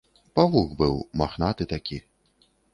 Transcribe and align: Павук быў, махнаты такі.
Павук 0.39 0.69
быў, 0.79 0.95
махнаты 1.23 1.71
такі. 1.77 2.03